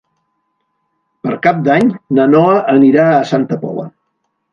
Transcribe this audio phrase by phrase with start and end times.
[1.27, 3.85] Per Cap d'Any na Noa anirà a Santa Pola.